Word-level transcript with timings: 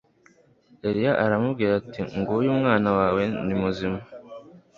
Eliya 0.87 1.13
aramubwira 1.23 1.73
ati 1.81 2.01
Nguyu 2.17 2.51
uwana 2.57 2.89
wawe 2.99 3.23
ni 3.45 3.55
muzima 3.61 3.99